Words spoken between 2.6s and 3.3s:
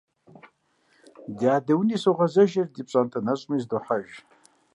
ди пщӀантӀэ